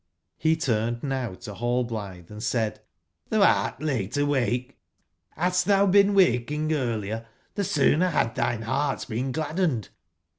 [0.43, 2.81] Re turned now to Hallblithe and said:
[3.31, 4.79] '^IThou art late awake:
[5.37, 9.89] hadst thou been waking earlier, the sooner had thine heart been gladdened.